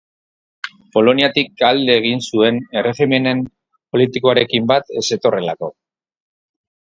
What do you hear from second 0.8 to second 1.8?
Poloniatik